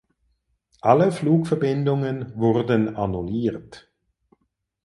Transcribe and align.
Alle 0.81 1.11
Flugverbindungen 1.11 2.33
wurden 2.35 2.95
annulliert. 2.95 3.93